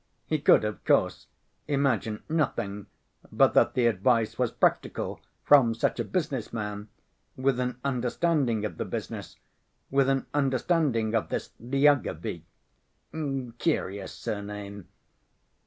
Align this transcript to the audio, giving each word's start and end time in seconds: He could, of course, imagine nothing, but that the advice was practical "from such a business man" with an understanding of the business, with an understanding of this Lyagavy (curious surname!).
He 0.25 0.39
could, 0.39 0.65
of 0.65 0.83
course, 0.83 1.27
imagine 1.67 2.23
nothing, 2.27 2.87
but 3.31 3.53
that 3.53 3.75
the 3.75 3.85
advice 3.85 4.35
was 4.39 4.51
practical 4.51 5.21
"from 5.43 5.75
such 5.75 5.99
a 5.99 6.03
business 6.03 6.51
man" 6.51 6.87
with 7.37 7.59
an 7.59 7.77
understanding 7.85 8.65
of 8.65 8.77
the 8.77 8.85
business, 8.85 9.35
with 9.91 10.09
an 10.09 10.25
understanding 10.33 11.13
of 11.13 11.29
this 11.29 11.51
Lyagavy 11.59 12.41
(curious 13.59 14.11
surname!). 14.11 14.87